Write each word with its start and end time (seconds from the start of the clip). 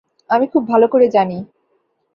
আমি 0.29 0.45
খুব 0.47 0.63
ভালো 0.67 0.85
করে 0.87 1.07
জানি। 1.07 1.37